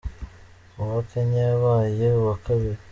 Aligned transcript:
Uwa 0.79 0.99
Kenya 1.09 1.39
yabaye 1.49 2.07
uwa 2.19 2.35
kabiri. 2.45 2.79